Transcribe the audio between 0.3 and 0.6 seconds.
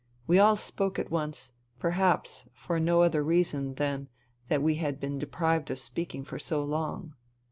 all